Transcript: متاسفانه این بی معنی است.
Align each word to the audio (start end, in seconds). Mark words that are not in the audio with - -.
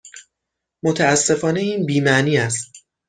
متاسفانه 0.83 1.59
این 1.59 1.85
بی 1.85 2.01
معنی 2.01 2.37
است. 2.37 2.71